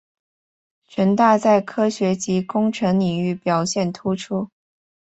[0.87, 4.49] 城大在科学及工程领域表现突出。